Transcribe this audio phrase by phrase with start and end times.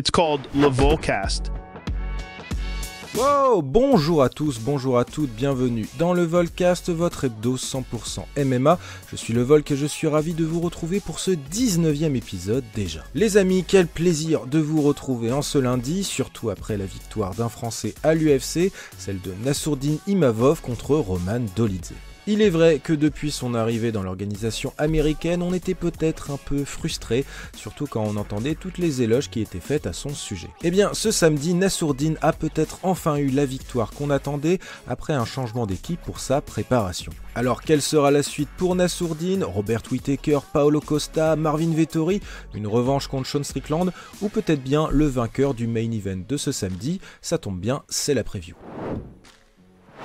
[0.00, 1.52] It's called Le Volcast.
[3.14, 8.78] Wow, bonjour à tous, bonjour à toutes, bienvenue dans le Volcast, votre hebdo 100% MMA.
[9.10, 12.64] Je suis le Volk et je suis ravi de vous retrouver pour ce 19e épisode
[12.74, 13.04] déjà.
[13.14, 17.50] Les amis, quel plaisir de vous retrouver en ce lundi, surtout après la victoire d'un
[17.50, 21.92] Français à l'UFC, celle de Nassourdine Imavov contre Roman Dolidze.
[22.32, 26.64] Il est vrai que depuis son arrivée dans l'organisation américaine, on était peut-être un peu
[26.64, 27.24] frustré,
[27.56, 30.46] surtout quand on entendait toutes les éloges qui étaient faites à son sujet.
[30.62, 35.24] Eh bien, ce samedi, Nassourdine a peut-être enfin eu la victoire qu'on attendait après un
[35.24, 37.10] changement d'équipe pour sa préparation.
[37.34, 39.42] Alors, quelle sera la suite pour Nassourdine?
[39.42, 42.20] Robert Whittaker, Paolo Costa, Marvin Vettori?
[42.54, 43.90] Une revanche contre Sean Strickland?
[44.22, 47.00] Ou peut-être bien le vainqueur du main event de ce samedi?
[47.22, 48.54] Ça tombe bien, c'est la preview.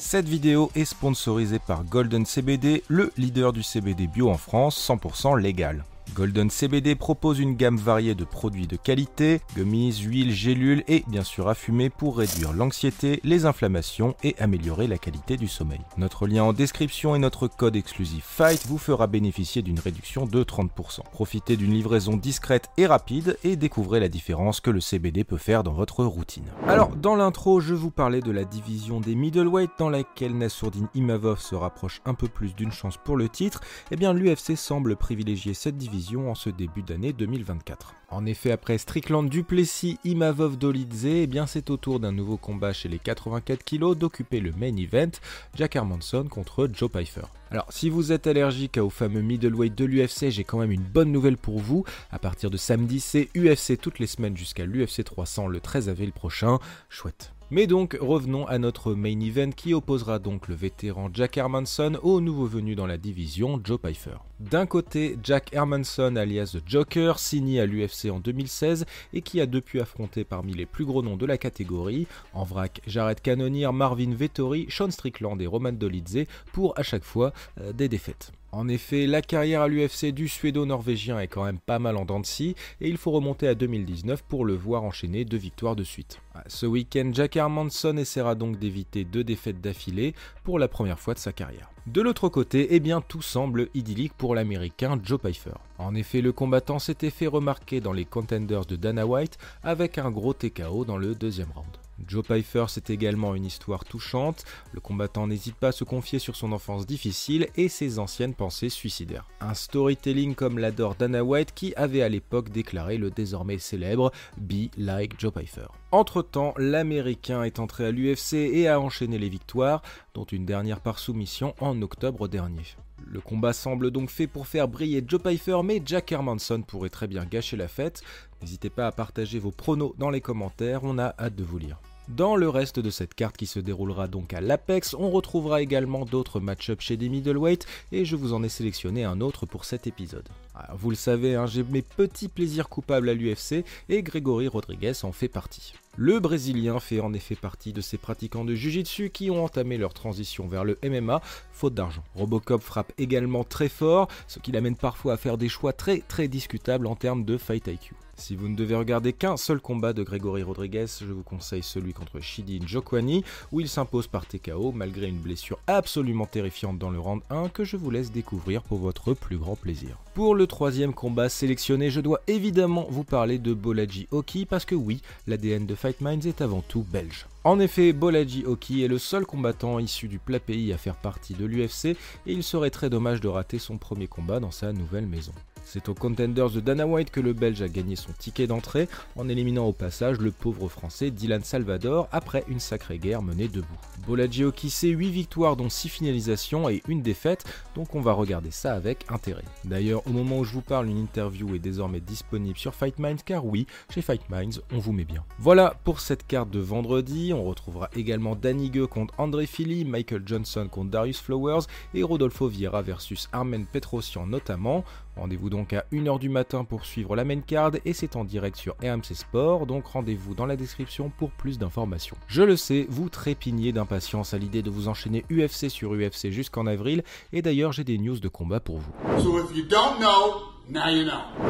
[0.00, 5.38] Cette vidéo est sponsorisée par Golden CBD, le leader du CBD bio en France, 100%
[5.38, 5.84] légal.
[6.14, 11.22] Golden CBD propose une gamme variée de produits de qualité, gummies, huiles, gélules et bien
[11.22, 15.80] sûr à fumer pour réduire l'anxiété, les inflammations et améliorer la qualité du sommeil.
[15.98, 20.42] Notre lien en description et notre code exclusif FIGHT vous fera bénéficier d'une réduction de
[20.42, 21.02] 30%.
[21.12, 25.62] Profitez d'une livraison discrète et rapide et découvrez la différence que le CBD peut faire
[25.62, 26.46] dans votre routine.
[26.66, 31.40] Alors dans l'intro, je vous parlais de la division des middleweight dans laquelle Nassourdine Imavov
[31.40, 33.60] se rapproche un peu plus d'une chance pour le titre.
[33.90, 37.94] Eh bien l'UFC semble privilégier cette division en ce début d'année 2024.
[38.08, 42.72] En effet, après Strickland Duplessis, Imavov Dolidze, eh bien c'est au tour d'un nouveau combat
[42.72, 45.10] chez les 84 kg d'occuper le main event,
[45.54, 47.26] Jack Hermanson contre Joe Pfeiffer.
[47.50, 51.12] Alors, si vous êtes allergique au fameux middleweight de l'UFC, j'ai quand même une bonne
[51.12, 51.84] nouvelle pour vous.
[52.10, 56.12] À partir de samedi, c'est UFC toutes les semaines jusqu'à l'UFC 300 le 13 avril
[56.12, 56.58] prochain.
[56.88, 57.32] Chouette.
[57.52, 62.20] Mais donc revenons à notre main event qui opposera donc le vétéran Jack Hermanson au
[62.20, 64.18] nouveau venu dans la division Joe Pfeiffer.
[64.38, 69.80] D'un côté, Jack Hermanson alias Joker, signé à l'UFC en 2016 et qui a depuis
[69.80, 74.66] affronté parmi les plus gros noms de la catégorie, en vrac Jared Cannonier, Marvin Vettori,
[74.70, 78.30] Sean Strickland et Roman Dolidze pour à chaque fois euh, des défaites.
[78.52, 82.18] En effet, la carrière à l'UFC du suédo-norvégien est quand même pas mal en dents
[82.18, 85.84] de scie, et il faut remonter à 2019 pour le voir enchaîner deux victoires de
[85.84, 86.20] suite.
[86.34, 91.14] Ah, ce week-end, Jack Hermanson essaiera donc d'éviter deux défaites d'affilée pour la première fois
[91.14, 91.70] de sa carrière.
[91.86, 95.54] De l'autre côté, eh tout semble idyllique pour l'américain Joe Pfeiffer.
[95.78, 100.10] En effet, le combattant s'était fait remarquer dans les contenders de Dana White avec un
[100.10, 101.76] gros TKO dans le deuxième round.
[102.06, 104.44] Joe Pfeiffer, c'est également une histoire touchante.
[104.72, 108.68] Le combattant n'hésite pas à se confier sur son enfance difficile et ses anciennes pensées
[108.68, 109.26] suicidaires.
[109.40, 114.68] Un storytelling comme l'adore Dana White qui avait à l'époque déclaré le désormais célèbre Be
[114.76, 115.68] Like Joe Pfeiffer.
[115.92, 119.82] Entre-temps, l'Américain est entré à l'UFC et a enchaîné les victoires,
[120.14, 122.62] dont une dernière par soumission en octobre dernier.
[123.06, 127.08] Le combat semble donc fait pour faire briller Joe Pfeiffer, mais Jack Hermanson pourrait très
[127.08, 128.02] bien gâcher la fête.
[128.40, 131.80] N'hésitez pas à partager vos pronos dans les commentaires, on a hâte de vous lire.
[132.16, 136.04] Dans le reste de cette carte qui se déroulera donc à l'Apex, on retrouvera également
[136.04, 139.86] d'autres match-ups chez des middleweight et je vous en ai sélectionné un autre pour cet
[139.86, 140.28] épisode.
[140.74, 145.12] vous le savez, hein, j'ai mes petits plaisirs coupables à l'UFC et Grégory Rodriguez en
[145.12, 145.72] fait partie.
[145.96, 149.94] Le Brésilien fait en effet partie de ces pratiquants de Jiu-Jitsu qui ont entamé leur
[149.94, 151.20] transition vers le MMA,
[151.52, 152.02] faute d'argent.
[152.16, 156.26] Robocop frappe également très fort, ce qui l'amène parfois à faire des choix très très
[156.26, 157.94] discutables en termes de fight IQ.
[158.20, 161.94] Si vous ne devez regarder qu'un seul combat de Grégory Rodriguez, je vous conseille celui
[161.94, 167.00] contre Shidi Njokwani, où il s'impose par TKO malgré une blessure absolument terrifiante dans le
[167.00, 169.96] round 1 que je vous laisse découvrir pour votre plus grand plaisir.
[170.12, 174.74] Pour le troisième combat sélectionné, je dois évidemment vous parler de Bolaji Oki parce que
[174.74, 177.26] oui, l'ADN de Fight Minds est avant tout belge.
[177.42, 181.32] En effet, Bolaji Oki est le seul combattant issu du plat pays à faire partie
[181.32, 185.06] de l'UFC et il serait très dommage de rater son premier combat dans sa nouvelle
[185.06, 185.32] maison.
[185.64, 189.28] C'est au Contenders de Dana White que le Belge a gagné son ticket d'entrée en
[189.28, 193.66] éliminant au passage le pauvre français Dylan Salvador après une sacrée guerre menée debout.
[194.06, 197.44] Bolaji Oki c'est 8 victoires dont 6 finalisations et une défaite,
[197.74, 199.44] donc on va regarder ça avec intérêt.
[199.64, 203.22] D'ailleurs, au moment où je vous parle, une interview est désormais disponible sur Fight Minds
[203.24, 205.24] car oui, chez Fight Minds, on vous met bien.
[205.38, 210.22] Voilà pour cette carte de vendredi, on retrouvera également Danny Gue contre André Philly, Michael
[210.24, 211.62] Johnson contre Darius Flowers
[211.94, 214.84] et Rodolfo Vieira versus Armen Petrosian notamment.
[215.16, 218.56] Rendez-vous donc à 1h du matin pour suivre la main card et c'est en direct
[218.56, 222.16] sur RMC Sport, donc rendez-vous dans la description pour plus d'informations.
[222.28, 226.66] Je le sais, vous trépignez d'impatience à l'idée de vous enchaîner UFC sur UFC jusqu'en
[226.66, 227.02] avril
[227.34, 228.92] et d'ailleurs j'ai des news de combat pour vous.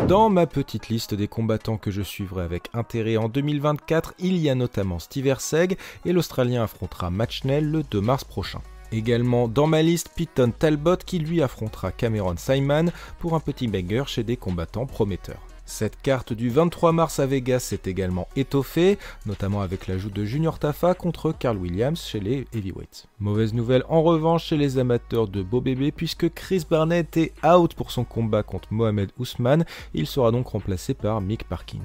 [0.09, 4.49] Dans ma petite liste des combattants que je suivrai avec intérêt en 2024, il y
[4.49, 5.77] a notamment Steve Erseg
[6.07, 8.61] et l'Australien affrontera Matchnell le 2 mars prochain.
[8.93, 12.87] Également dans ma liste, Piton Talbot qui lui affrontera Cameron Simon
[13.19, 15.50] pour un petit banger chez des combattants prometteurs.
[15.71, 20.59] Cette carte du 23 mars à Vegas s'est également étoffée, notamment avec l'ajout de Junior
[20.59, 23.07] Tafa contre Carl Williams chez les heavyweights.
[23.21, 27.75] Mauvaise nouvelle en revanche chez les amateurs de beau bébé puisque Chris Barnett est out
[27.75, 29.65] pour son combat contre Mohamed Ousmane,
[29.95, 31.79] il sera donc remplacé par Mick Parkin.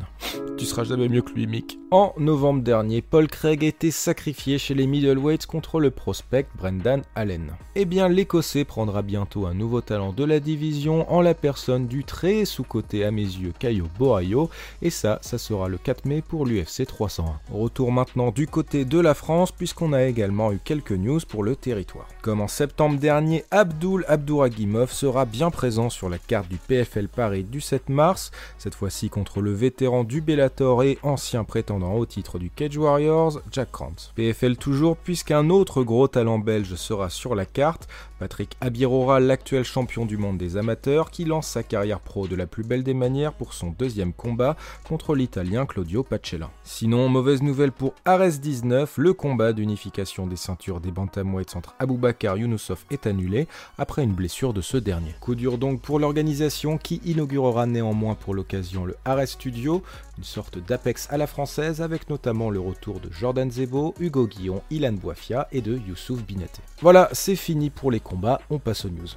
[0.57, 1.77] Tu seras jamais mieux que lui Mick.
[1.91, 7.03] En novembre dernier, Paul Craig a été sacrifié chez les middleweights contre le prospect Brendan
[7.13, 7.51] Allen.
[7.75, 12.03] Eh bien l'Écossais prendra bientôt un nouveau talent de la division en la personne du
[12.03, 14.49] très sous-côté à mes yeux Caio Boayo
[14.81, 17.39] et ça, ça sera le 4 mai pour l'UFC 301.
[17.53, 21.55] Retour maintenant du côté de la France puisqu'on a également eu quelques news pour le
[21.55, 22.07] territoire.
[22.21, 27.43] Comme en septembre dernier, Abdul Abdouragimov sera bien présent sur la carte du PFL Paris
[27.43, 32.39] du 7 mars, cette fois-ci contre le vétéran du Bellator et ancien prétendant au titre
[32.39, 34.11] du Cage Warriors, Jack Krantz.
[34.15, 37.87] PFL toujours puisqu'un autre gros talent belge sera sur la carte,
[38.19, 42.47] Patrick Abirora, l'actuel champion du monde des amateurs, qui lance sa carrière pro de la
[42.47, 44.55] plus belle des manières pour son deuxième combat
[44.87, 46.49] contre l'italien Claudio Pacella.
[46.63, 52.37] Sinon, mauvaise nouvelle pour Ares 19, le combat d'unification des ceintures des bantamweights entre Aboubakar
[52.37, 53.47] Younoussov est annulé
[53.77, 55.15] après une blessure de ce dernier.
[55.19, 59.83] Coup dur donc pour l'organisation qui inaugurera néanmoins pour l'occasion le Ares Studio,
[60.17, 64.61] une sorte d'Apex à la française avec notamment le retour de Jordan Zebo, Hugo Guillon,
[64.71, 66.61] Ilan Boifia et de Youssouf Binete.
[66.81, 69.07] Voilà, c'est fini pour les combats, on passe aux news.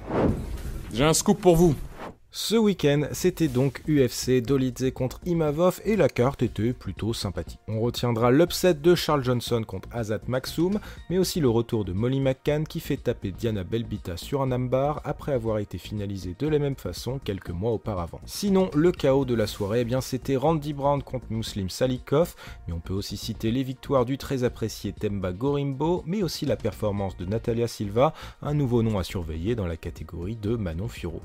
[0.93, 1.75] J'ai un scoop pour vous.
[2.31, 7.59] Ce week-end, c'était donc UFC Dolidze contre Imavov et la carte était plutôt sympathique.
[7.67, 10.79] On retiendra l'upset de Charles Johnson contre Azat Maxoum,
[11.09, 15.01] mais aussi le retour de Molly McCann qui fait taper Diana Belbita sur un ambar
[15.05, 18.21] après avoir été finalisé de la même façon quelques mois auparavant.
[18.25, 22.35] Sinon, le chaos de la soirée, eh c'était Randy Brown contre Muslim Salikov,
[22.67, 26.57] mais on peut aussi citer les victoires du très apprécié Temba Gorimbo, mais aussi la
[26.57, 31.21] performance de Natalia Silva, un nouveau nom à surveiller dans la catégorie de Manon Furo.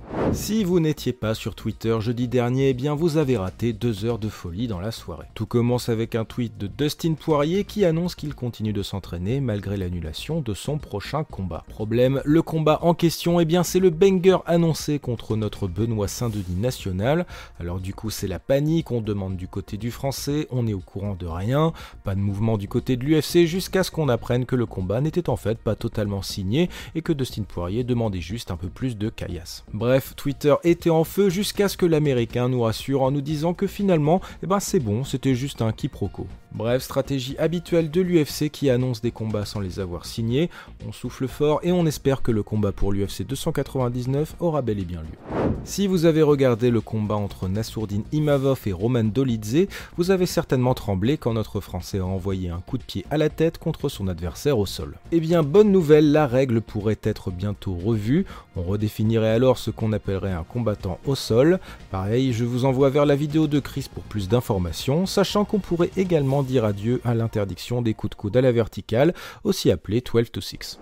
[0.95, 4.69] N'étiez pas sur Twitter jeudi dernier, eh bien vous avez raté deux heures de folie
[4.69, 5.27] dans la soirée.
[5.35, 9.77] Tout commence avec un tweet de Dustin Poirier qui annonce qu'il continue de s'entraîner malgré
[9.77, 11.65] l'annulation de son prochain combat.
[11.69, 16.61] Problème, le combat en question, eh bien c'est le banger annoncé contre notre Benoît Saint-Denis
[16.61, 17.27] national.
[17.59, 20.79] Alors du coup c'est la panique, on demande du côté du français, on est au
[20.79, 21.73] courant de rien,
[22.05, 25.29] pas de mouvement du côté de l'UFC jusqu'à ce qu'on apprenne que le combat n'était
[25.29, 29.09] en fait pas totalement signé et que Dustin Poirier demandait juste un peu plus de
[29.09, 29.65] caillasse.
[29.73, 30.55] Bref, Twitter
[30.91, 34.61] en feu jusqu'à ce que l'américain nous rassure en nous disant que finalement, eh ben
[34.61, 36.27] c'est bon, c'était juste un quiproquo.
[36.55, 40.51] Bref, stratégie habituelle de l'UFC qui annonce des combats sans les avoir signés.
[40.87, 44.85] On souffle fort et on espère que le combat pour l'UFC 299 aura bel et
[44.85, 45.45] bien lieu.
[45.65, 49.67] Si vous avez regardé le combat entre Nassourdine Imavov et Roman Dolidze,
[49.97, 53.31] vous avez certainement tremblé quand notre Français a envoyé un coup de pied à la
[53.31, 54.97] tête contre son adversaire au sol.
[55.11, 58.27] Eh bien, bonne nouvelle, la règle pourrait être bientôt revue.
[58.55, 60.45] On redéfinirait alors ce qu'on appellerait un
[60.75, 61.59] combattant au sol.
[61.91, 65.91] Pareil, je vous envoie vers la vidéo de Chris pour plus d'informations, sachant qu'on pourrait
[65.97, 70.31] également dire adieu à l'interdiction des coups de coude à la verticale, aussi appelé 12
[70.31, 70.79] to 6.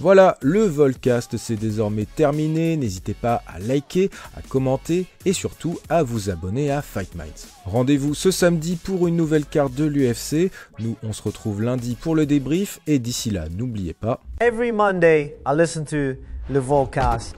[0.00, 2.76] Voilà, le Volcast c'est désormais terminé.
[2.76, 7.48] N'hésitez pas à liker, à commenter et surtout à vous abonner à Fight Minds.
[7.64, 10.52] Rendez-vous ce samedi pour une nouvelle carte de l'UFC.
[10.78, 14.20] Nous, on se retrouve lundi pour le débrief et d'ici là, n'oubliez pas.
[14.40, 16.14] Every Monday, I listen to
[16.52, 17.37] the Volcast.